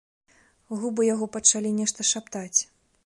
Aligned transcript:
Губы 0.83 1.01
яго 1.13 1.25
пачалі 1.35 1.75
нешта 1.81 2.07
шаптаць. 2.13 2.59